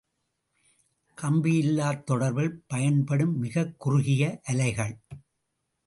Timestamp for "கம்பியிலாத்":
1.21-2.03